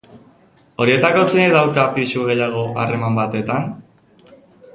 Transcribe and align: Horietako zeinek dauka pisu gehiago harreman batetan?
Horietako 0.85 1.25
zeinek 1.27 1.53
dauka 1.57 1.85
pisu 1.99 2.25
gehiago 2.31 2.65
harreman 2.85 3.21
batetan? 3.21 3.73